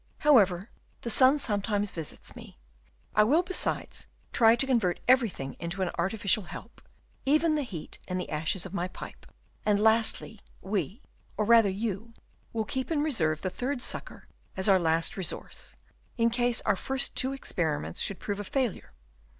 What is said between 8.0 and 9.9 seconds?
and the ashes of my pipe, and